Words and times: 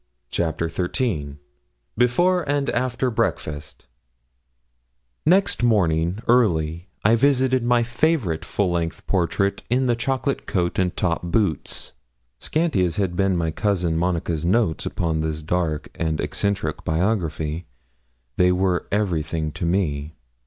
CHAPTER 0.31 0.67
XIII 0.67 1.37
BEFORE 1.95 2.41
AND 2.49 2.71
AFTER 2.71 3.11
BREAKFAST 3.11 3.85
Next 5.27 5.61
morning 5.61 6.23
early 6.27 6.87
I 7.05 7.15
visited 7.15 7.63
my 7.63 7.83
favourite 7.83 8.43
full 8.43 8.71
length 8.71 9.05
portrait 9.05 9.61
in 9.69 9.85
the 9.85 9.95
chocolate 9.95 10.47
coat 10.47 10.79
and 10.79 10.97
top 10.97 11.21
boots. 11.21 11.93
Scanty 12.39 12.83
as 12.83 12.95
had 12.95 13.15
been 13.15 13.37
my 13.37 13.51
cousin 13.51 13.95
Monica's 13.95 14.43
notes 14.43 14.87
upon 14.87 15.19
this 15.19 15.43
dark 15.43 15.91
and 15.93 16.19
eccentric 16.19 16.83
biography, 16.83 17.67
they 18.37 18.51
were 18.51 18.87
everything 18.91 19.51
to 19.51 19.67
me. 19.67 20.15